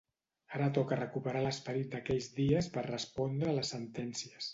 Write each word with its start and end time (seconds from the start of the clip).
Ara 0.59 0.69
toca 0.77 0.95
recuperar 1.01 1.43
l’esperit 1.43 1.91
d’aquells 1.91 2.29
dies 2.39 2.71
per 2.79 2.85
respondre 2.87 3.53
a 3.53 3.55
les 3.59 3.75
sentències. 3.77 4.49